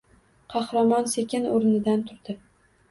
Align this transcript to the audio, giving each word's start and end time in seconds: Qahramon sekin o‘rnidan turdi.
Qahramon 0.53 1.07
sekin 1.13 1.47
o‘rnidan 1.53 2.05
turdi. 2.11 2.41